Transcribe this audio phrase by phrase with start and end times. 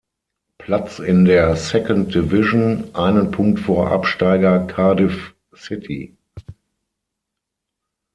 [0.57, 6.17] Platz in der Second Division, einen Punkt vor Absteiger Cardiff City.